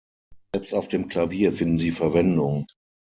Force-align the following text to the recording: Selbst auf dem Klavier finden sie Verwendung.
Selbst 0.55 0.73
auf 0.73 0.87
dem 0.87 1.09
Klavier 1.09 1.53
finden 1.53 1.77
sie 1.77 1.91
Verwendung. 1.91 2.65